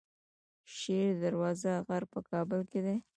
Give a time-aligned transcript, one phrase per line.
[0.77, 2.97] شیر دروازه غر په کابل کې دی